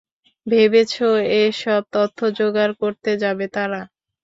[0.47, 0.93] ভেবেছ
[1.37, 3.81] এতসব তথ্য জোগাড় করতে যাবে তারা!